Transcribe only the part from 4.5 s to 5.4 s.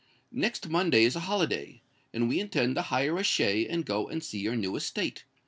new estate.